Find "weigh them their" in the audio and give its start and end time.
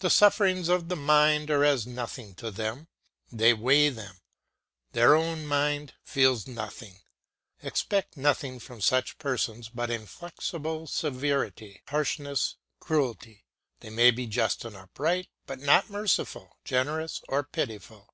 3.54-5.14